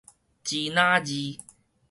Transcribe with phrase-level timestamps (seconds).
[0.43, 1.37] 支那字